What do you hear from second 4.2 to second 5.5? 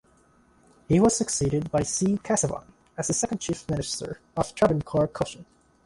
of Travancore-Cochin.